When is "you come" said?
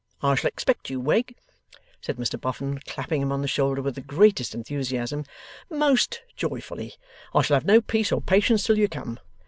8.79-9.19